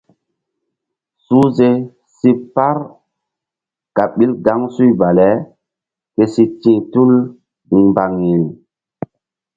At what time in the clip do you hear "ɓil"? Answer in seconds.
4.15-4.31